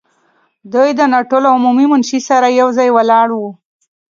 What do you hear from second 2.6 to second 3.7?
ځای ولاړ وو.